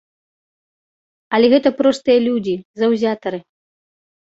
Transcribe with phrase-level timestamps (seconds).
[1.37, 3.47] Але гэта простыя людзі, заўзятары.